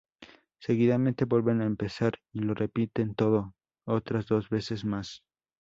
[0.59, 3.53] Seguidamente vuelven a empezar y lo repiten todo,
[3.85, 5.21] otras dos veces más.